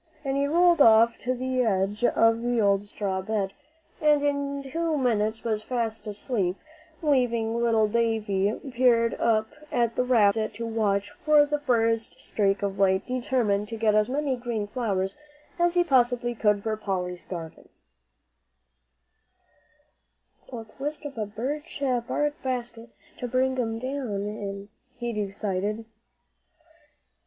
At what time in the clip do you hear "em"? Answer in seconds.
23.59-23.77